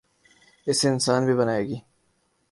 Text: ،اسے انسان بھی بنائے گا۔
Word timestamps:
،اسے 0.67 0.87
انسان 0.89 1.21
بھی 1.25 1.33
بنائے 1.33 1.63
گا۔ 1.69 1.77